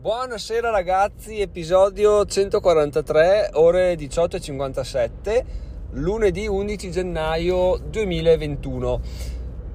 Buonasera 0.00 0.70
ragazzi, 0.70 1.42
episodio 1.42 2.24
143, 2.24 3.50
ore 3.52 3.92
18.57, 3.96 5.44
lunedì 5.90 6.46
11 6.46 6.90
gennaio 6.90 7.76
2021. 7.76 9.00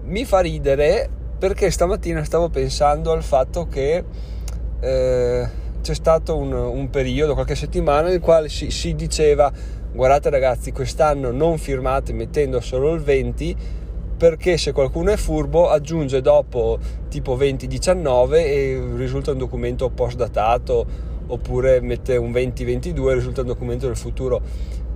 Mi 0.06 0.26
fa 0.26 0.40
ridere 0.40 1.08
perché 1.38 1.70
stamattina 1.70 2.24
stavo 2.24 2.50
pensando 2.50 3.12
al 3.12 3.22
fatto 3.22 3.68
che 3.68 4.04
eh, 4.80 5.50
c'è 5.82 5.94
stato 5.94 6.36
un, 6.38 6.54
un, 6.54 6.90
periodo, 6.90 7.36
qualche 7.36 7.54
settimana, 7.54 8.08
nel 8.08 8.20
quale 8.20 8.50
si, 8.50 8.72
si 8.72 8.96
diceva 8.96 9.52
guardate 9.92 10.32
ragazzi, 10.32 10.72
quest'anno 10.72 11.30
non 11.30 11.60
firmate 11.60 12.14
mettendo 12.14 12.62
solo 12.62 12.96
il 12.96 13.02
20 13.02 13.84
perché 14.18 14.58
se 14.58 14.72
qualcuno 14.72 15.12
è 15.12 15.18
furbo 15.18 15.70
aggiunge 15.70 16.22
dopo 16.22 16.80
tipo 17.10 17.36
2019 17.36 18.46
e 18.46 18.84
risulta 18.96 19.32
un 19.32 19.38
documento 19.38 19.90
post 19.90 20.16
datato 20.16 20.86
oppure 21.28 21.82
mette 21.82 22.16
un 22.16 22.32
2022 22.32 23.12
e 23.12 23.16
risulta 23.16 23.42
un 23.42 23.48
documento 23.48 23.88
del 23.88 23.98
futuro. 23.98 24.42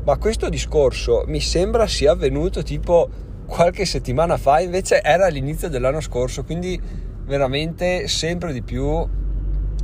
Ma 0.05 0.17
questo 0.17 0.47
discorso 0.47 1.23
mi 1.27 1.41
sembra 1.41 1.87
sia 1.87 2.13
avvenuto 2.13 2.63
tipo 2.63 3.09
qualche 3.45 3.85
settimana 3.85 4.37
fa 4.37 4.59
invece 4.59 5.01
era 5.01 5.25
all'inizio 5.25 5.69
dell'anno 5.69 6.01
scorso 6.01 6.43
quindi 6.43 6.79
veramente 7.25 8.07
sempre 8.07 8.53
di 8.53 8.61
più 8.61 9.07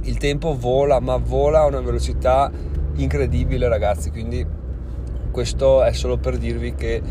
il 0.04 0.18
tempo 0.18 0.56
vola 0.56 1.00
ma 1.00 1.18
vola 1.18 1.62
a 1.62 1.66
una 1.66 1.82
velocità 1.82 2.52
incredibile 2.96 3.68
ragazzi. 3.68 4.12
Quindi 4.12 4.46
questo 5.32 5.84
è 5.84 5.92
solo 5.92 6.18
per 6.18 6.38
dirvi 6.38 6.76
che 6.76 7.02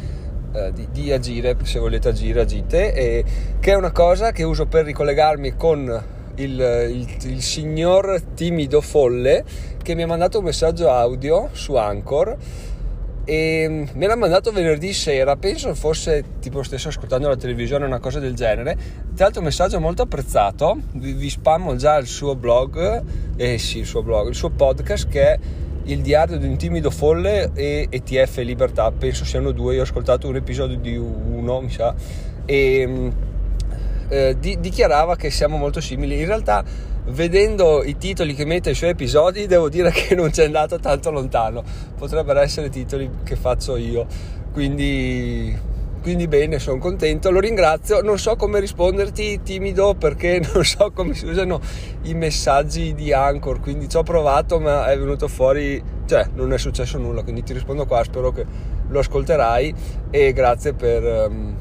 eh, 0.54 0.72
di, 0.72 0.88
di, 0.90 1.12
agire, 1.12 1.56
se 1.62 1.78
volete 1.78 2.08
agire 2.08 2.40
agite, 2.40 2.94
e 2.94 3.24
che 3.58 3.72
è 3.72 3.74
una 3.74 3.92
cosa 3.92 4.30
che 4.30 4.44
uso 4.44 4.66
per 4.66 4.84
ricollegarmi 4.84 5.56
con 5.56 6.02
il, 6.36 6.50
il, 6.90 7.30
il 7.30 7.42
signor 7.42 8.20
timido 8.34 8.80
folle 8.80 9.44
che 9.82 9.94
mi 9.94 10.02
ha 10.02 10.06
mandato 10.06 10.38
un 10.38 10.44
messaggio 10.44 10.90
audio 10.90 11.48
su 11.52 11.74
Anchor 11.76 12.36
e 13.24 13.88
me 13.94 14.06
l'ha 14.06 14.16
mandato 14.16 14.52
venerdì 14.52 14.92
sera, 14.92 15.36
penso 15.36 15.74
fosse 15.74 16.22
tipo 16.40 16.62
stesse 16.62 16.88
ascoltando 16.88 17.28
la 17.28 17.36
televisione 17.36 17.84
o 17.84 17.86
una 17.86 17.98
cosa 17.98 18.18
del 18.18 18.34
genere. 18.34 18.76
Tra 19.14 19.24
l'altro 19.24 19.40
un 19.40 19.46
messaggio 19.46 19.80
molto 19.80 20.02
apprezzato, 20.02 20.78
vi, 20.92 21.12
vi 21.12 21.30
spammo 21.30 21.74
già 21.76 21.96
il 21.96 22.06
suo 22.06 22.36
blog, 22.36 23.02
eh 23.36 23.58
sì 23.58 23.78
il 23.78 23.86
suo 23.86 24.02
blog, 24.02 24.28
il 24.28 24.34
suo 24.34 24.50
podcast 24.50 25.08
che 25.08 25.22
è 25.22 25.38
il 25.84 26.00
diario 26.00 26.38
di 26.38 26.46
un 26.46 26.56
timido 26.56 26.90
folle 26.90 27.50
e 27.54 27.88
ETF 27.90 28.38
Libertà, 28.38 28.90
penso 28.90 29.24
siano 29.24 29.50
due, 29.50 29.74
io 29.74 29.80
ho 29.80 29.84
ascoltato 29.84 30.28
un 30.28 30.36
episodio 30.36 30.76
di 30.76 30.96
uno, 30.96 31.60
mi 31.60 31.70
sa, 31.70 31.94
e 32.44 32.84
mm, 32.86 33.08
eh, 34.08 34.36
di, 34.38 34.58
dichiarava 34.60 35.16
che 35.16 35.30
siamo 35.30 35.56
molto 35.56 35.80
simili. 35.80 36.18
In 36.18 36.26
realtà, 36.26 36.64
vedendo 37.06 37.82
i 37.82 37.98
titoli 37.98 38.34
che 38.34 38.44
mette 38.44 38.70
ai 38.70 38.74
suoi 38.74 38.90
episodi, 38.90 39.46
devo 39.46 39.68
dire 39.68 39.90
che 39.90 40.14
non 40.14 40.30
c'è 40.30 40.44
andato 40.44 40.78
tanto 40.78 41.10
lontano, 41.10 41.62
potrebbero 41.96 42.40
essere 42.40 42.70
titoli 42.70 43.10
che 43.22 43.36
faccio 43.36 43.76
io, 43.76 44.06
quindi 44.52 45.72
quindi 46.04 46.28
bene, 46.28 46.58
sono 46.58 46.76
contento, 46.76 47.30
lo 47.30 47.40
ringrazio, 47.40 48.02
non 48.02 48.18
so 48.18 48.36
come 48.36 48.60
risponderti 48.60 49.40
timido 49.42 49.94
perché 49.94 50.38
non 50.52 50.62
so 50.62 50.90
come 50.92 51.14
si 51.14 51.24
usano 51.24 51.62
i 52.02 52.12
messaggi 52.12 52.92
di 52.92 53.10
Anchor, 53.10 53.58
quindi 53.58 53.88
ci 53.88 53.96
ho 53.96 54.02
provato 54.02 54.60
ma 54.60 54.86
è 54.90 54.98
venuto 54.98 55.28
fuori, 55.28 55.82
cioè 56.04 56.28
non 56.34 56.52
è 56.52 56.58
successo 56.58 56.98
nulla, 56.98 57.22
quindi 57.22 57.42
ti 57.42 57.54
rispondo 57.54 57.86
qua, 57.86 58.04
spero 58.04 58.32
che 58.32 58.44
lo 58.86 58.98
ascolterai. 58.98 59.74
E 60.10 60.34
grazie 60.34 60.74
per... 60.74 61.02
Um, 61.30 61.56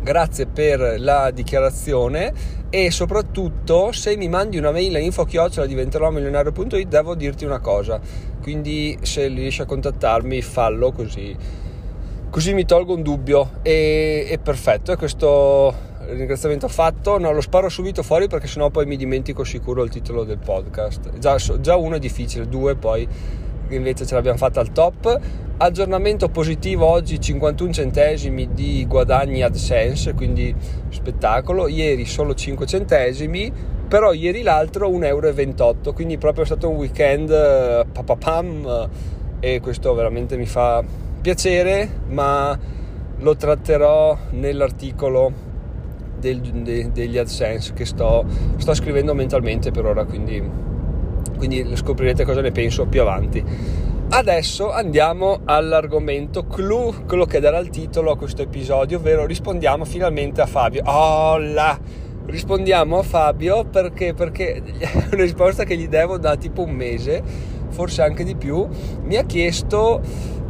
grazie 0.00 0.46
per 0.46 0.94
la 1.00 1.32
dichiarazione. 1.32 2.32
E 2.70 2.92
soprattutto 2.92 3.90
se 3.90 4.16
mi 4.16 4.28
mandi 4.28 4.56
una 4.56 4.70
mail 4.70 4.94
a 4.94 4.98
info-chiocciola 5.00 5.66
diventerò 5.66 6.10
milionario.it 6.10 6.86
devo 6.86 7.16
dirti 7.16 7.44
una 7.44 7.58
cosa. 7.58 7.98
Quindi 8.40 8.96
se 9.02 9.26
riesci 9.26 9.62
a 9.62 9.66
contattarmi 9.66 10.40
fallo 10.42 10.92
così 10.92 11.66
così 12.30 12.54
mi 12.54 12.64
tolgo 12.64 12.94
un 12.94 13.02
dubbio 13.02 13.50
e, 13.62 14.26
e 14.28 14.38
perfetto, 14.38 14.92
e 14.92 14.96
questo 14.96 15.74
ringraziamento 16.10 16.68
fatto, 16.68 17.18
no, 17.18 17.32
lo 17.32 17.40
sparo 17.40 17.68
subito 17.68 18.02
fuori 18.02 18.28
perché 18.28 18.46
sennò 18.46 18.70
poi 18.70 18.86
mi 18.86 18.96
dimentico 18.96 19.44
sicuro 19.44 19.82
il 19.82 19.90
titolo 19.90 20.24
del 20.24 20.38
podcast. 20.38 21.18
Già, 21.18 21.36
già 21.60 21.76
uno 21.76 21.96
è 21.96 21.98
difficile, 21.98 22.48
due 22.48 22.76
poi 22.76 23.06
invece 23.68 24.06
ce 24.06 24.14
l'abbiamo 24.14 24.38
fatta 24.38 24.60
al 24.60 24.72
top. 24.72 25.20
Aggiornamento 25.58 26.28
positivo 26.28 26.86
oggi 26.86 27.20
51 27.20 27.72
centesimi 27.72 28.52
di 28.52 28.86
guadagni 28.86 29.42
AdSense, 29.42 30.14
quindi 30.14 30.54
spettacolo. 30.88 31.68
Ieri 31.68 32.06
solo 32.06 32.34
5 32.34 32.64
centesimi, 32.64 33.52
però 33.86 34.12
ieri 34.12 34.42
l'altro 34.42 34.88
1,28 34.88 35.04
euro, 35.04 35.92
quindi 35.92 36.16
proprio 36.16 36.44
è 36.44 36.46
stato 36.46 36.68
un 36.68 36.76
weekend 36.76 37.30
eh, 37.30 37.84
papapam 37.92 38.88
e 39.40 39.60
questo 39.60 39.94
veramente 39.94 40.36
mi 40.36 40.46
fa 40.46 40.82
piacere, 41.20 41.88
ma 42.08 42.58
lo 43.18 43.36
tratterò 43.36 44.16
nell'articolo 44.30 45.46
del, 46.18 46.40
de, 46.40 46.90
degli 46.92 47.18
AdSense 47.18 47.72
che 47.72 47.84
sto, 47.84 48.24
sto, 48.56 48.74
scrivendo 48.74 49.14
mentalmente 49.14 49.70
per 49.70 49.86
ora, 49.86 50.04
quindi, 50.04 50.42
quindi 51.36 51.76
scoprirete 51.76 52.24
cosa 52.24 52.40
ne 52.40 52.52
penso 52.52 52.86
più 52.86 53.00
avanti. 53.00 53.44
Adesso 54.10 54.70
andiamo 54.70 55.40
all'argomento 55.44 56.46
clou, 56.46 57.04
quello 57.06 57.26
che 57.26 57.40
darà 57.40 57.58
il 57.58 57.68
titolo 57.68 58.12
a 58.12 58.16
questo 58.16 58.42
episodio, 58.42 58.98
ovvero 58.98 59.26
rispondiamo 59.26 59.84
finalmente 59.84 60.40
a 60.40 60.46
Fabio. 60.46 60.82
Oh 60.86 61.36
là! 61.36 61.78
Rispondiamo 62.24 62.98
a 62.98 63.02
Fabio 63.02 63.64
perché, 63.64 64.14
perché 64.14 64.62
è 64.78 64.90
una 65.12 65.22
risposta 65.22 65.64
che 65.64 65.76
gli 65.76 65.88
devo 65.88 66.18
da 66.18 66.36
tipo 66.36 66.62
un 66.62 66.70
mese, 66.70 67.22
forse 67.68 68.02
anche 68.02 68.24
di 68.24 68.34
più. 68.34 68.66
Mi 69.02 69.16
ha 69.16 69.24
chiesto 69.24 70.00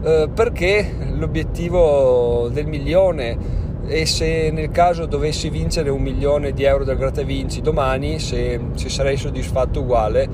eh, 0.02 0.28
perché 0.32 0.94
l'obiettivo 1.14 2.48
del 2.52 2.66
milione? 2.66 3.66
E 3.86 4.04
se 4.04 4.50
nel 4.50 4.70
caso 4.70 5.06
dovessi 5.06 5.48
vincere 5.48 5.88
un 5.88 6.02
milione 6.02 6.52
di 6.52 6.62
euro 6.64 6.84
del 6.84 6.98
gratta 6.98 7.22
vinci 7.22 7.62
domani 7.62 8.18
se, 8.18 8.60
se 8.74 8.90
sarei 8.90 9.16
soddisfatto 9.16 9.80
uguale 9.80 10.28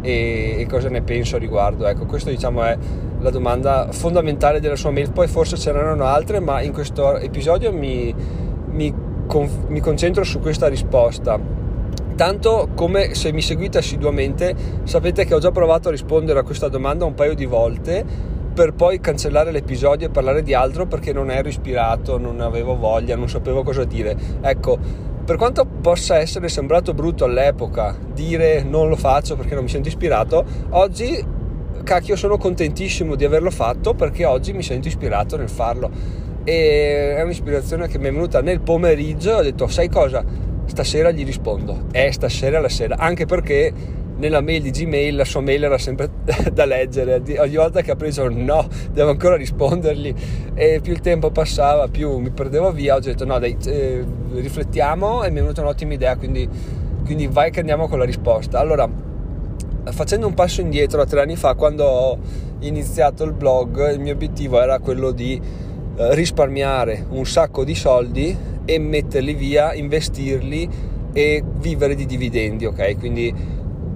e, 0.00 0.56
e, 0.58 0.66
cosa 0.66 0.88
ne 0.88 1.02
penso 1.02 1.36
a 1.36 1.38
riguardo? 1.38 1.86
Ecco 1.86 2.04
questo 2.06 2.30
diciamo 2.30 2.64
è 2.64 2.76
la 3.20 3.30
domanda 3.30 3.88
fondamentale 3.92 4.60
della 4.60 4.76
sua 4.76 4.90
mail. 4.90 5.12
Poi 5.12 5.28
forse 5.28 5.56
ce 5.56 5.72
n'erano 5.72 6.04
altre 6.04 6.40
ma 6.40 6.60
in 6.62 6.72
questo 6.72 7.16
episodio 7.16 7.72
mi, 7.72 8.12
mi, 8.70 8.94
mi 9.68 9.80
concentro 9.80 10.24
su 10.24 10.40
questa 10.40 10.66
risposta. 10.66 11.38
Tanto 12.16 12.70
come 12.74 13.14
se 13.14 13.30
mi 13.30 13.42
seguite 13.42 13.78
assiduamente 13.78 14.54
sapete 14.82 15.24
che 15.24 15.34
ho 15.34 15.38
già 15.38 15.52
provato 15.52 15.88
a 15.88 15.90
rispondere 15.92 16.40
a 16.40 16.42
questa 16.42 16.68
domanda 16.68 17.04
un 17.04 17.14
paio 17.14 17.34
di 17.34 17.44
volte 17.44 18.34
per 18.56 18.72
poi 18.72 19.00
cancellare 19.00 19.50
l'episodio 19.50 20.06
e 20.06 20.10
parlare 20.10 20.42
di 20.42 20.54
altro 20.54 20.86
perché 20.86 21.12
non 21.12 21.30
ero 21.30 21.46
ispirato, 21.46 22.16
non 22.16 22.40
avevo 22.40 22.74
voglia, 22.74 23.14
non 23.14 23.28
sapevo 23.28 23.62
cosa 23.62 23.84
dire. 23.84 24.16
Ecco, 24.40 24.78
per 25.26 25.36
quanto 25.36 25.66
possa 25.66 26.16
essere 26.16 26.48
sembrato 26.48 26.94
brutto 26.94 27.26
all'epoca 27.26 27.94
dire 28.14 28.62
non 28.62 28.88
lo 28.88 28.96
faccio 28.96 29.36
perché 29.36 29.54
non 29.54 29.64
mi 29.64 29.68
sento 29.68 29.88
ispirato, 29.88 30.42
oggi 30.70 31.22
cacchio 31.82 32.16
sono 32.16 32.38
contentissimo 32.38 33.14
di 33.14 33.26
averlo 33.26 33.50
fatto 33.50 33.92
perché 33.92 34.24
oggi 34.24 34.54
mi 34.54 34.62
sento 34.62 34.88
ispirato 34.88 35.36
nel 35.36 35.50
farlo. 35.50 35.90
E 36.42 37.14
è 37.14 37.20
un'ispirazione 37.20 37.88
che 37.88 37.98
mi 37.98 38.06
è 38.06 38.10
venuta 38.10 38.40
nel 38.40 38.62
pomeriggio 38.62 39.34
ho 39.34 39.42
detto 39.42 39.68
sai 39.68 39.90
cosa? 39.90 40.24
Stasera 40.64 41.10
gli 41.10 41.26
rispondo. 41.26 41.88
È 41.92 42.10
stasera 42.10 42.58
la 42.58 42.70
sera, 42.70 42.96
anche 42.96 43.26
perché 43.26 43.70
nella 44.16 44.40
mail 44.40 44.62
di 44.62 44.70
Gmail 44.70 45.14
la 45.14 45.24
sua 45.24 45.40
mail 45.40 45.64
era 45.64 45.78
sempre 45.78 46.10
da 46.52 46.64
leggere. 46.64 47.22
Ogni 47.38 47.56
volta 47.56 47.82
che 47.82 47.90
ha 47.90 47.96
preso 47.96 48.28
no 48.28 48.66
devo 48.90 49.10
ancora 49.10 49.36
rispondergli. 49.36 50.14
E 50.54 50.80
più 50.82 50.92
il 50.92 51.00
tempo 51.00 51.30
passava 51.30 51.88
più 51.88 52.18
mi 52.18 52.30
perdevo 52.30 52.72
via. 52.72 52.96
Ho 52.96 53.00
detto 53.00 53.24
no 53.24 53.38
dai 53.38 53.56
eh, 53.66 54.04
riflettiamo 54.32 55.22
e 55.24 55.30
mi 55.30 55.38
è 55.38 55.40
venuta 55.40 55.60
un'ottima 55.60 55.92
idea 55.92 56.16
quindi, 56.16 56.48
quindi 57.04 57.26
vai 57.26 57.50
che 57.50 57.60
andiamo 57.60 57.88
con 57.88 57.98
la 57.98 58.04
risposta. 58.04 58.58
Allora 58.58 58.88
facendo 59.90 60.26
un 60.26 60.34
passo 60.34 60.60
indietro 60.60 61.00
a 61.00 61.06
tre 61.06 61.20
anni 61.20 61.36
fa 61.36 61.54
quando 61.54 61.84
ho 61.84 62.18
iniziato 62.60 63.22
il 63.22 63.32
blog 63.32 63.92
il 63.92 64.00
mio 64.00 64.14
obiettivo 64.14 64.60
era 64.60 64.80
quello 64.80 65.12
di 65.12 65.40
eh, 65.96 66.14
risparmiare 66.14 67.06
un 67.10 67.24
sacco 67.24 67.62
di 67.62 67.76
soldi 67.76 68.36
e 68.64 68.78
metterli 68.80 69.34
via 69.34 69.74
investirli 69.74 70.68
e 71.12 71.42
vivere 71.58 71.94
di 71.94 72.04
dividendi 72.04 72.66
ok? 72.66 72.98
Quindi 72.98 73.32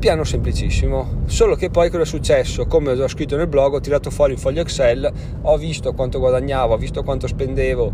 piano 0.00 0.24
semplicissimo 0.24 1.24
solo 1.26 1.54
che 1.56 1.68
poi 1.68 1.90
cosa 1.90 2.04
è 2.04 2.06
successo? 2.06 2.64
Come 2.64 2.92
ho 2.92 3.06
scritto 3.06 3.36
nel 3.36 3.48
blog 3.48 3.74
ho 3.74 3.80
tirato 3.80 4.10
fuori 4.10 4.32
il 4.32 4.38
foglio 4.38 4.62
excel 4.62 5.12
ho 5.42 5.56
visto 5.58 5.92
quanto 5.92 6.18
guadagnavo 6.18 6.72
ho 6.72 6.78
visto 6.78 7.02
quanto 7.02 7.26
spendevo 7.26 7.92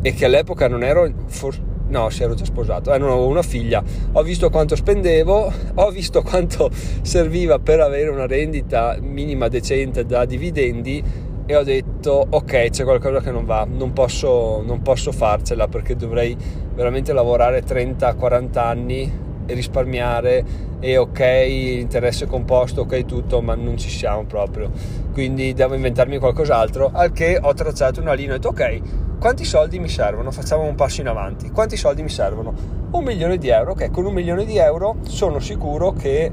e 0.00 0.14
che 0.14 0.24
all'epoca 0.26 0.68
non 0.68 0.84
ero 0.84 1.12
for- 1.26 1.60
no 1.88 2.10
si 2.10 2.22
ero 2.22 2.34
già 2.34 2.44
sposato 2.44 2.94
eh, 2.94 2.98
non 2.98 3.10
avevo 3.10 3.26
una 3.26 3.42
figlia. 3.42 3.82
Ho 4.12 4.22
visto 4.22 4.50
quanto 4.50 4.76
spendevo 4.76 5.52
ho 5.74 5.90
visto 5.90 6.22
quanto 6.22 6.70
serviva 7.02 7.58
per 7.58 7.80
avere 7.80 8.08
una 8.08 8.28
rendita 8.28 8.96
minima 9.00 9.48
decente 9.48 10.06
da 10.06 10.24
dividendi 10.24 11.02
e 11.44 11.56
ho 11.56 11.64
detto 11.64 12.24
ok 12.30 12.70
c'è 12.70 12.84
qualcosa 12.84 13.20
che 13.20 13.32
non 13.32 13.44
va 13.44 13.66
non 13.68 13.92
posso, 13.92 14.62
non 14.64 14.80
posso 14.82 15.10
farcela 15.10 15.66
perché 15.66 15.96
dovrei 15.96 16.36
veramente 16.72 17.12
lavorare 17.12 17.64
30-40 17.64 18.58
anni 18.58 19.26
risparmiare 19.48 20.44
e 20.80 20.96
ok 20.96 21.20
interesse 21.20 22.26
composto, 22.26 22.82
ok 22.82 23.04
tutto, 23.04 23.40
ma 23.40 23.54
non 23.54 23.76
ci 23.76 23.90
siamo 23.90 24.24
proprio. 24.24 24.70
Quindi 25.12 25.52
devo 25.52 25.74
inventarmi 25.74 26.18
qualcos'altro, 26.18 26.90
al 26.92 27.12
che 27.12 27.38
ho 27.40 27.54
tracciato 27.54 28.00
una 28.00 28.12
linea 28.12 28.32
e 28.32 28.34
ho 28.34 28.38
detto 28.38 28.48
ok, 28.48 28.80
quanti 29.18 29.44
soldi 29.44 29.78
mi 29.78 29.88
servono? 29.88 30.30
Facciamo 30.30 30.62
un 30.62 30.74
passo 30.74 31.00
in 31.00 31.08
avanti. 31.08 31.50
Quanti 31.50 31.76
soldi 31.76 32.02
mi 32.02 32.08
servono? 32.08 32.54
Un 32.90 33.04
milione 33.04 33.38
di 33.38 33.48
euro, 33.48 33.72
ok, 33.72 33.90
con 33.90 34.06
un 34.06 34.14
milione 34.14 34.44
di 34.44 34.58
euro 34.58 34.96
sono 35.02 35.40
sicuro 35.40 35.92
che 35.92 36.30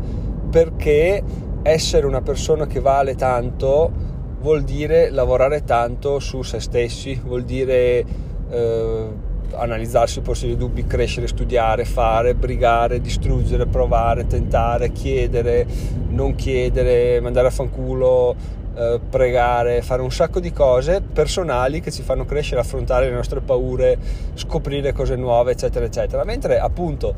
perché 0.51 1.23
essere 1.63 2.07
una 2.07 2.21
persona 2.21 2.67
che 2.67 2.79
vale 2.79 3.17
tanto 3.17 4.10
vuol 4.41 4.63
dire 4.63 5.11
lavorare 5.11 5.65
tanto 5.65 6.19
su 6.19 6.43
se 6.43 6.61
stessi, 6.61 7.21
vuol 7.23 7.45
dire 7.45 8.05
eh, 8.51 9.07
analizzarsi 9.53 10.19
i 10.19 10.23
possibili 10.23 10.57
dubbi, 10.57 10.87
crescere, 10.87 11.27
studiare, 11.27 11.85
fare, 11.85 12.35
brigare, 12.35 13.01
distruggere, 13.01 13.67
provare, 13.67 14.27
tentare, 14.27 14.93
chiedere, 14.93 15.67
non 16.09 16.35
chiedere, 16.35 17.21
mandare 17.21 17.49
a 17.49 17.51
fanculo, 17.51 18.35
eh, 18.75 19.01
pregare, 19.09 19.83
fare 19.83 20.03
un 20.03 20.11
sacco 20.13 20.41
di 20.41 20.53
cose 20.53 21.03
personali 21.03 21.81
che 21.81 21.91
ci 21.91 22.03
fanno 22.03 22.25
crescere, 22.25 22.61
affrontare 22.61 23.09
le 23.09 23.15
nostre 23.15 23.41
paure, 23.41 23.99
scoprire 24.35 24.93
cose 24.93 25.17
nuove, 25.17 25.53
eccetera, 25.53 25.85
eccetera. 25.85 26.25
Mentre 26.25 26.59
appunto 26.59 27.15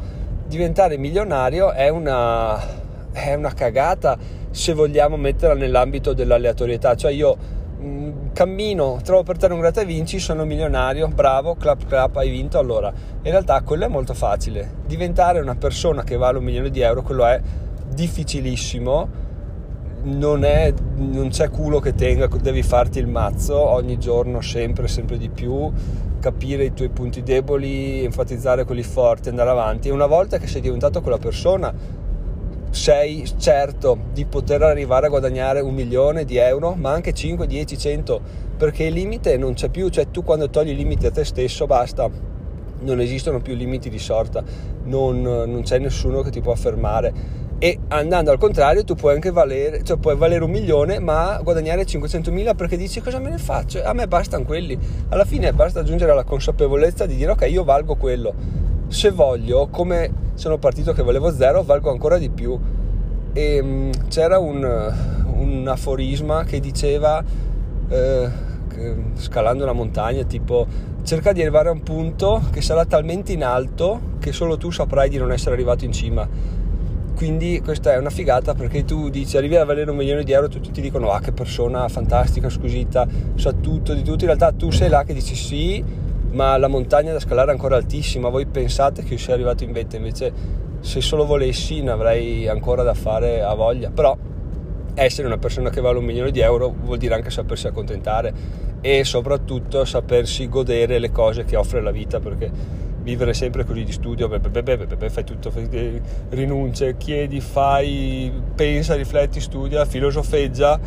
diventare 0.49 0.99
milionario 0.99 1.71
è 1.71 1.89
una 1.89 2.81
è 3.13 3.35
una 3.35 3.53
cagata 3.53 4.19
se 4.53 4.75
vogliamo 4.75 5.17
metterla 5.17 5.55
nell'ambito 5.57 6.13
dell'aleatorietà. 6.13 6.95
Cioè 6.95 7.11
io 7.11 7.37
mh, 7.79 7.87
mm, 7.87 8.11
cammino, 8.33 9.01
trovo 9.03 9.25
per 9.25 9.39
te 9.39 9.47
un 9.47 9.59
gratta 9.59 9.81
e 9.81 9.85
vinci, 9.85 10.19
sono 10.21 10.45
milionario, 10.45 11.09
bravo, 11.09 11.57
clap 11.57 11.87
clap, 11.87 12.17
hai 12.19 12.31
vinto. 12.31 12.59
Allora, 12.59 12.93
in 13.23 13.31
realtà 13.31 13.61
quello 13.63 13.87
è 13.87 13.89
molto 13.89 14.15
facile. 14.15 14.71
Diventare 14.87 15.41
una 15.41 15.57
persona 15.57 16.05
che 16.05 16.17
vale 16.17 16.39
un 16.39 16.45
milione 16.45 16.71
di 16.71 16.81
euro, 16.81 17.03
quello 17.03 17.27
è 17.27 17.41
difficilissimo. 17.89 19.21
Non, 20.05 20.45
è, 20.45 20.75
non 20.97 21.29
c'è 21.29 21.49
culo 21.49 21.79
che 21.79 21.95
tenga, 21.95 22.27
devi 22.27 22.65
farti 22.65 22.99
il 22.99 23.07
mazzo 23.07 23.57
ogni 23.57 23.99
giorno, 23.99 24.41
sempre, 24.41 24.89
sempre 24.89 25.17
di 25.17 25.29
più 25.29 25.73
capire 26.19 26.65
i 26.65 26.73
tuoi 26.73 26.89
punti 26.89 27.23
deboli, 27.23 28.05
enfatizzare 28.05 28.65
quelli 28.65 28.83
forti, 28.83 29.29
andare 29.29 29.51
avanti. 29.51 29.89
E 29.89 29.93
una 29.93 30.07
volta 30.07 30.39
che 30.39 30.47
sei 30.47 30.61
diventato 30.61 31.01
quella 31.03 31.19
persona, 31.19 31.73
sei 32.73 33.31
certo 33.37 33.99
di 34.15 34.25
poter 34.25 34.63
arrivare 34.63 35.07
a 35.07 35.11
guadagnare 35.11 35.61
un 35.61 35.75
milione 35.75 36.25
di 36.25 36.39
euro, 36.39 36.75
ma 36.75 36.91
anche 36.91 37.13
5, 37.13 37.47
10, 37.47 37.79
100, 37.79 38.21
perché 38.57 38.85
il 38.85 38.95
limite 38.95 39.37
non 39.37 39.53
c'è 39.53 39.69
più, 39.69 39.89
cioè 39.91 40.11
tu 40.11 40.25
quando 40.25 40.49
togli 40.49 40.71
i 40.71 40.75
limiti 40.75 41.05
a 41.05 41.11
te 41.11 41.23
stesso 41.23 41.67
basta, 41.67 42.09
non 42.81 42.99
esistono 43.01 43.41
più 43.41 43.55
limiti 43.55 43.91
di 43.91 43.99
sorta, 43.99 44.43
non, 44.85 45.21
non 45.21 45.61
c'è 45.63 45.79
nessuno 45.79 46.23
che 46.23 46.31
ti 46.31 46.41
può 46.41 46.55
fermare. 46.55 47.41
E 47.59 47.79
andando 47.89 48.31
al 48.31 48.39
contrario, 48.39 48.85
tu 48.85 48.95
puoi 48.95 49.15
anche 49.15 49.31
valere, 49.31 49.85
cioè 49.85 49.99
puoi 49.99 50.17
valere 50.17 50.43
un 50.43 50.51
milione, 50.51 50.99
ma 50.99 51.39
guadagnare 51.43 51.85
500.000 51.85 52.57
perché 52.57 52.77
dici 52.79 53.01
cosa 53.01 53.21
me 53.21 53.29
ne 53.29 53.39
faccio? 53.39 53.83
A 53.85 53.93
me 53.93 54.09
bastano 54.09 54.45
quelli. 54.45 54.77
Alla 55.11 55.25
fine 55.27 55.53
basta 55.53 55.85
giungere 55.85 56.11
alla 56.11 56.25
consapevolezza 56.25 57.07
di 57.07 57.17
dire 57.17 57.33
ok, 57.33 57.47
io 57.49 57.63
valgo 57.63 57.95
quello. 57.97 58.35
Se 58.89 59.11
voglio, 59.11 59.69
come 59.69 60.32
sono 60.43 60.59
partito 60.59 60.93
che 60.93 61.05
volevo 61.05 61.33
zero, 61.33 61.63
valgo 61.63 61.93
ancora 61.93 62.19
di 62.19 62.29
più. 62.29 62.59
E 63.33 63.61
um, 63.61 63.93
c'era 64.09 64.41
un, 64.41 64.93
un, 65.37 65.69
aforisma 65.69 66.43
che 66.43 66.59
diceva, 66.59 67.23
eh, 67.89 68.29
che, 68.69 68.97
scalando 69.15 69.63
una 69.63 69.73
montagna, 69.73 70.25
tipo 70.25 70.67
cerca 71.05 71.31
di 71.31 71.43
arrivare 71.43 71.69
a 71.69 71.73
un 71.73 71.85
punto 71.85 72.43
che 72.51 72.61
sarà 72.61 72.85
talmente 72.85 73.31
in 73.31 73.45
alto 73.45 74.17
che 74.19 74.33
solo 74.33 74.57
tu 74.57 74.73
saprai 74.73 75.09
di 75.09 75.17
non 75.17 75.31
essere 75.31 75.55
arrivato 75.55 75.85
in 75.85 75.93
cima. 75.93 76.29
Quindi 77.15 77.61
questa 77.63 77.93
è 77.93 77.99
una 77.99 78.11
figata 78.11 78.53
perché 78.53 78.85
tu 78.85 79.11
dici 79.11 79.37
arrivi 79.37 79.55
a 79.55 79.65
valere 79.65 79.93
un 79.93 79.97
milione 79.97 80.25
di 80.25 80.33
euro, 80.33 80.49
tutti 80.49 80.73
ti 80.73 80.81
dicono 80.81 81.13
ah 81.13 81.21
che 81.21 81.31
persona 81.31 81.87
fantastica, 81.87 82.49
squisita, 82.49 83.07
sa 83.37 83.53
tutto 83.53 83.95
di 83.95 84.03
tutto, 84.03 84.25
in 84.25 84.37
realtà 84.37 84.51
tu 84.51 84.73
sei 84.73 84.89
là 84.89 85.05
che 85.05 85.15
dici 85.15 85.37
sì, 85.37 85.85
ma 86.33 86.57
la 86.57 86.69
montagna 86.69 87.13
da 87.13 87.21
scalare 87.21 87.51
è 87.51 87.53
ancora 87.53 87.77
altissima. 87.77 88.29
Voi 88.29 88.47
pensate 88.47 89.03
che 89.03 89.15
io 89.15 89.19
sia 89.19 89.35
arrivato 89.35 89.65
in 89.65 89.73
vetta, 89.73 89.97
invece 89.97 90.33
se 90.81 91.01
solo 91.01 91.25
volessi 91.25 91.81
ne 91.83 91.91
avrei 91.91 92.49
ancora 92.49 92.83
da 92.83 92.95
fare 92.95 93.43
a 93.43 93.55
voglia. 93.55 93.91
Però 93.91 94.17
essere 94.95 95.27
una 95.27 95.39
persona 95.39 95.71
che 95.71 95.81
vale 95.81 95.99
un 95.99 96.05
milione 96.05 96.31
di 96.31 96.41
euro 96.41 96.75
vuol 96.83 96.99
dire 96.99 97.15
anche 97.15 97.31
sapersi 97.31 97.67
accontentare 97.67 98.33
e 98.81 99.05
soprattutto 99.05 99.85
sapersi 99.85 100.49
godere 100.49 100.99
le 100.99 101.11
cose 101.11 101.45
che 101.45 101.57
offre 101.57 101.81
la 101.81 101.91
vita 101.91 102.19
perché 102.19 102.51
vivere 103.03 103.33
sempre 103.33 103.65
così 103.65 103.85
di 103.85 103.93
studio 103.93 104.29
beh, 104.29 104.39
beh, 104.39 104.63
beh, 104.63 105.11
fai 105.11 105.25
tutto 105.25 105.51
fai, 105.51 106.01
rinunce 106.31 106.97
chiedi 106.97 107.41
fai 107.41 108.31
pensa 108.55 108.95
rifletti 108.95 109.41
studia 109.41 109.85
filosofeggia 109.85 110.79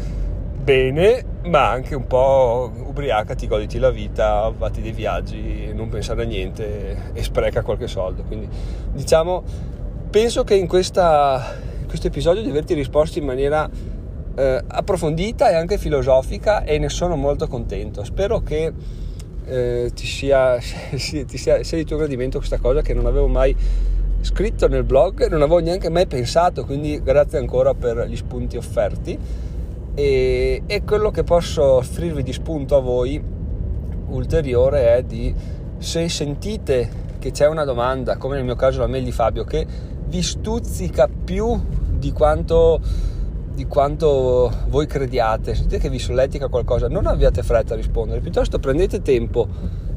bene, 0.66 1.24
ma 1.44 1.70
anche 1.70 1.94
un 1.94 2.08
po' 2.08 2.72
ubriacati, 2.76 3.48
goditi 3.48 3.78
la 3.78 3.92
vita, 3.92 4.52
fatti 4.58 4.82
dei 4.82 4.94
viaggi, 4.94 5.72
non 5.76 5.90
pensare 5.90 6.24
a 6.24 6.26
niente 6.26 7.12
e 7.14 7.22
spreca 7.24 7.62
qualche 7.62 7.86
soldo. 7.86 8.24
Quindi 8.24 8.50
diciamo, 8.92 9.44
penso 10.10 10.44
che 10.44 10.56
in 10.56 10.68
questo 10.68 11.40
episodio 12.02 12.42
di 12.42 12.50
averti 12.50 12.74
risposto 12.74 13.20
in 13.20 13.26
maniera 13.26 13.70
eh, 14.36 14.64
approfondita 14.66 15.52
e 15.52 15.54
anche 15.54 15.78
filosofica 15.78 16.64
e 16.64 16.80
ne 16.80 16.90
sono 16.90 17.16
molto 17.16 17.48
contento. 17.48 18.04
Spero 18.04 18.42
che 18.42 18.74
eh, 19.46 19.92
ti, 19.94 20.08
sia, 20.08 20.58
ti 20.90 21.38
sia, 21.38 21.64
sia 21.64 21.78
di 21.78 21.86
tuo 21.86 21.98
gradimento 21.98 22.40
questa 22.40 22.58
cosa 22.58 22.82
che 22.82 22.96
non 22.96 23.06
avevo 23.06 23.28
mai 23.28 23.56
scritto 24.22 24.68
nel 24.68 24.84
blog, 24.84 25.28
non 25.28 25.44
avevo 25.44 25.60
neanche 25.60 25.90
mai 25.92 26.08
pensato, 26.08 26.66
quindi 26.66 27.00
grazie 27.04 27.38
ancora 27.38 27.76
per 27.76 28.08
gli 28.08 28.16
spunti 28.16 28.58
offerti 28.58 29.54
e, 29.96 30.62
e 30.66 30.84
quello 30.84 31.10
che 31.10 31.24
posso 31.24 31.64
offrirvi 31.64 32.22
di 32.22 32.34
spunto 32.34 32.76
a 32.76 32.82
voi 32.82 33.22
ulteriore 34.08 34.96
è 34.96 35.04
di 35.04 35.34
se 35.78 36.08
sentite 36.10 37.04
che 37.18 37.32
c'è 37.32 37.48
una 37.48 37.64
domanda, 37.64 38.18
come 38.18 38.36
nel 38.36 38.44
mio 38.44 38.56
caso 38.56 38.82
la 38.82 38.88
mail 38.88 39.04
di 39.04 39.12
Fabio, 39.12 39.46
che 39.46 39.66
vi 40.08 40.22
stuzzica 40.22 41.08
più 41.08 41.60
di 41.98 42.12
quanto, 42.12 42.80
di 43.54 43.66
quanto 43.66 44.52
voi 44.68 44.86
crediate, 44.86 45.56
sentite 45.56 45.80
che 45.80 45.90
vi 45.90 45.98
solletica 45.98 46.50
qualcosa, 46.50 46.88
non 46.88 47.08
abbiate 47.08 47.42
fretta 47.42 47.74
a 47.74 47.78
rispondere, 47.78 48.20
piuttosto 48.20 48.60
prendete 48.60 49.02
tempo 49.02 49.48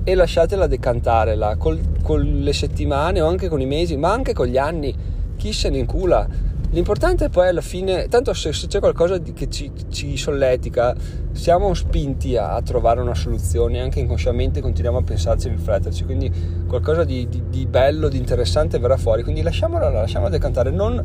e 0.05 0.15
lasciatela 0.15 0.67
decantare 0.67 1.35
là, 1.35 1.57
col, 1.57 1.81
con 2.03 2.23
le 2.23 2.53
settimane 2.53 3.21
o 3.21 3.27
anche 3.27 3.49
con 3.49 3.61
i 3.61 3.67
mesi, 3.67 3.97
ma 3.97 4.13
anche 4.13 4.33
con 4.33 4.47
gli 4.47 4.57
anni, 4.57 4.95
chi 5.37 5.53
se 5.53 5.69
ne 5.69 5.79
incula 5.79 6.27
L'importante 6.71 7.31
poi 7.31 7.49
alla 7.49 7.63
fine, 7.63 8.09
tanto 8.09 8.35
se, 8.35 8.53
se 8.53 8.67
c'è 8.67 8.79
qualcosa 8.79 9.19
che 9.19 9.49
ci, 9.49 9.73
ci, 9.91 10.19
solletica, 10.19 10.95
siamo 11.33 11.73
spinti 11.73 12.37
a, 12.37 12.53
a, 12.57 12.61
trovare 12.61 13.01
una 13.01 13.15
soluzione, 13.15 13.81
anche 13.81 14.01
inconsciamente 14.01 14.61
continuiamo 14.61 14.99
a 14.99 15.03
pensarci 15.03 15.47
e 15.47 15.51
rifletterci, 15.53 16.05
quindi 16.05 16.31
qualcosa 16.67 17.05
di, 17.05 17.27
di, 17.27 17.45
di, 17.49 17.65
bello, 17.65 18.09
di 18.09 18.19
interessante 18.19 18.79
verrà 18.79 18.99
fuori, 18.99 19.23
quindi 19.23 19.41
lasciamola, 19.41 19.89
lasciamola 19.89 20.31
decantare, 20.31 20.71
non 20.71 21.03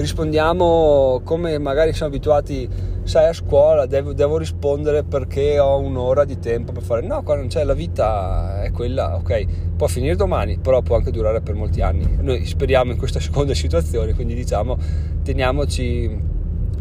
rispondiamo 0.00 1.20
come 1.24 1.58
magari 1.58 1.92
siamo 1.92 2.12
abituati, 2.12 2.68
sai 3.04 3.28
a 3.28 3.32
scuola 3.32 3.86
devo, 3.86 4.12
devo 4.12 4.36
rispondere 4.36 5.04
perché 5.04 5.58
ho 5.58 5.78
un'ora 5.78 6.24
di 6.24 6.38
tempo 6.38 6.72
per 6.72 6.82
fare, 6.82 7.06
no, 7.06 7.22
qua 7.22 7.36
non 7.36 7.48
c'è, 7.48 7.64
la 7.64 7.74
vita 7.74 8.62
è 8.62 8.70
quella, 8.70 9.16
ok, 9.16 9.74
può 9.76 9.86
finire 9.86 10.16
domani, 10.16 10.58
però 10.58 10.82
può 10.82 10.96
anche 10.96 11.10
durare 11.10 11.40
per 11.40 11.54
molti 11.54 11.80
anni, 11.80 12.18
noi 12.20 12.44
speriamo 12.44 12.92
in 12.92 12.98
questa 12.98 13.20
seconda 13.20 13.54
situazione, 13.54 14.14
quindi 14.14 14.34
diciamo 14.34 14.78
teniamoci, 15.22 16.22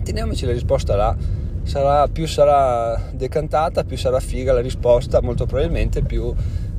teniamoci 0.04 0.46
la 0.46 0.52
risposta 0.52 0.96
là. 0.96 1.44
Sarà, 1.64 2.08
più 2.08 2.28
sarà 2.28 3.10
decantata, 3.12 3.84
più 3.86 3.98
sarà 3.98 4.20
figa 4.20 4.54
la 4.54 4.62
risposta, 4.62 5.20
molto 5.20 5.48
probabilmente 5.48 6.04
più, 6.04 6.32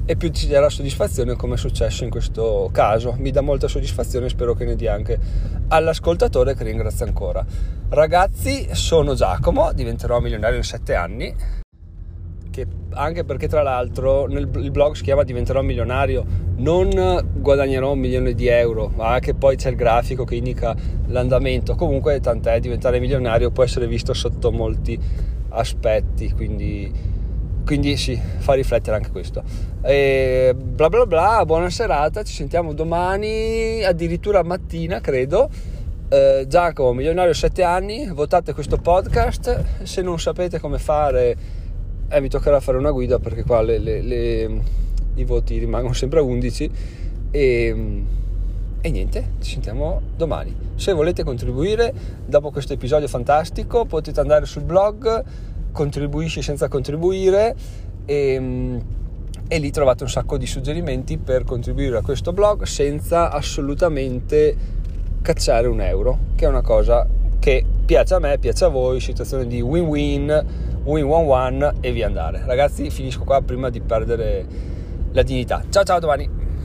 e 0.08 0.14
più 0.14 0.28
ci 0.28 0.46
darà 0.46 0.68
soddisfazione 0.68 1.34
come 1.34 1.54
è 1.54 1.58
successo 1.58 2.04
in 2.04 2.10
questo 2.10 2.70
caso. 2.72 3.16
Mi 3.18 3.32
dà 3.32 3.40
molta 3.40 3.66
soddisfazione, 3.66 4.28
spero 4.28 4.54
che 4.54 4.64
ne 4.64 4.76
dia 4.76 4.94
anche 4.94 5.18
all'ascoltatore 5.68 6.54
che 6.54 6.64
ringrazio 6.64 7.06
ancora. 7.06 7.44
Ragazzi, 7.88 8.68
sono 8.72 9.14
Giacomo, 9.14 9.72
diventerò 9.72 10.20
milionario 10.20 10.56
in 10.56 10.64
7 10.64 10.94
anni 10.94 11.34
che 12.50 12.66
anche 12.94 13.24
perché 13.24 13.48
tra 13.48 13.62
l'altro 13.62 14.26
nel, 14.26 14.48
il 14.54 14.70
blog 14.70 14.94
si 14.94 15.02
chiama 15.02 15.24
diventerò 15.24 15.60
milionario 15.60 16.24
non 16.56 16.88
guadagnerò 17.34 17.92
un 17.92 17.98
milione 17.98 18.32
di 18.32 18.46
euro 18.46 18.90
ma 18.94 19.18
che 19.18 19.34
poi 19.34 19.56
c'è 19.56 19.68
il 19.68 19.76
grafico 19.76 20.24
che 20.24 20.36
indica 20.36 20.74
l'andamento 21.08 21.74
comunque 21.74 22.18
tant'è 22.18 22.58
diventare 22.60 22.98
milionario 22.98 23.50
può 23.50 23.62
essere 23.62 23.86
visto 23.86 24.14
sotto 24.14 24.50
molti 24.52 24.98
aspetti 25.50 26.32
quindi, 26.32 26.90
quindi 27.66 27.96
sì 27.96 28.18
fa 28.38 28.54
riflettere 28.54 28.96
anche 28.96 29.10
questo. 29.10 29.42
E 29.82 30.54
bla 30.56 30.88
bla 30.88 31.04
bla 31.04 31.44
buona 31.44 31.68
serata 31.68 32.22
ci 32.22 32.32
sentiamo 32.32 32.72
domani 32.72 33.82
addirittura 33.82 34.42
mattina 34.44 35.00
credo. 35.00 35.50
Eh, 36.08 36.44
Giacomo 36.46 36.92
milionario 36.92 37.34
7 37.34 37.64
anni 37.64 38.06
votate 38.06 38.54
questo 38.54 38.76
podcast. 38.76 39.82
Se 39.82 40.00
non 40.00 40.20
sapete 40.20 40.60
come 40.60 40.78
fare 40.78 41.36
eh, 42.08 42.20
mi 42.20 42.28
toccherà 42.28 42.60
fare 42.60 42.78
una 42.78 42.92
guida 42.92 43.18
perché 43.18 43.42
qua 43.42 43.62
le, 43.62 43.78
le, 43.78 44.00
le, 44.00 44.60
i 45.14 45.24
voti 45.24 45.58
rimangono 45.58 45.92
sempre 45.92 46.20
a 46.20 46.22
11 46.22 46.70
e, 47.32 48.02
e 48.80 48.90
niente, 48.90 49.30
ci 49.40 49.50
sentiamo 49.50 50.00
domani. 50.16 50.54
Se 50.76 50.92
volete 50.92 51.24
contribuire 51.24 51.92
dopo 52.24 52.52
questo 52.52 52.74
episodio 52.74 53.08
fantastico 53.08 53.86
potete 53.86 54.20
andare 54.20 54.46
sul 54.46 54.62
blog 54.62 55.24
contribuisci 55.76 56.40
senza 56.40 56.68
contribuire 56.68 57.54
e, 58.06 58.80
e 59.46 59.58
lì 59.58 59.70
trovate 59.70 60.04
un 60.04 60.08
sacco 60.08 60.38
di 60.38 60.46
suggerimenti 60.46 61.18
per 61.18 61.44
contribuire 61.44 61.98
a 61.98 62.02
questo 62.02 62.32
blog 62.32 62.62
senza 62.62 63.30
assolutamente 63.30 64.56
cacciare 65.20 65.68
un 65.68 65.82
euro, 65.82 66.18
che 66.34 66.46
è 66.46 66.48
una 66.48 66.62
cosa 66.62 67.06
che 67.38 67.62
piace 67.84 68.14
a 68.14 68.18
me, 68.18 68.38
piace 68.38 68.64
a 68.64 68.68
voi, 68.68 69.00
situazione 69.00 69.46
di 69.46 69.60
win-win 69.60 70.44
win 70.84 71.04
one 71.04 71.28
one 71.28 71.72
e 71.80 71.92
via 71.92 72.06
andare. 72.06 72.42
Ragazzi, 72.46 72.88
finisco 72.90 73.24
qua 73.24 73.42
prima 73.42 73.68
di 73.68 73.80
perdere 73.80 74.46
la 75.12 75.22
dignità. 75.22 75.62
Ciao 75.68 75.82
ciao 75.82 75.98
domani. 75.98 76.35